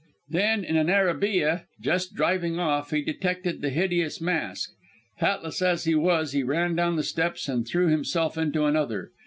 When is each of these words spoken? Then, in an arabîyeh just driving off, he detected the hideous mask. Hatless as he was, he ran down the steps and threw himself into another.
Then, 0.29 0.63
in 0.63 0.77
an 0.77 0.87
arabîyeh 0.87 1.65
just 1.79 2.15
driving 2.15 2.57
off, 2.57 2.89
he 2.89 3.03
detected 3.03 3.61
the 3.61 3.69
hideous 3.69 4.19
mask. 4.19 4.71
Hatless 5.19 5.61
as 5.61 5.83
he 5.83 5.93
was, 5.93 6.31
he 6.31 6.41
ran 6.41 6.75
down 6.75 6.95
the 6.95 7.03
steps 7.03 7.47
and 7.47 7.67
threw 7.67 7.85
himself 7.85 8.35
into 8.35 8.65
another. 8.65 9.11